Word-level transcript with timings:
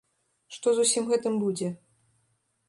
Што 0.55 0.73
з 0.77 0.85
усім 0.85 1.05
гэтым 1.11 1.37
будзе? 1.43 1.69